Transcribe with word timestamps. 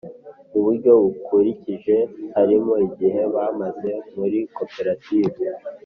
mu 0.51 0.59
buryo 0.65 0.91
bukurikije 1.03 1.97
harimo 2.35 2.73
igihe 2.87 3.21
bamaze 3.33 3.91
muri 4.17 4.39
koperative 4.57 5.43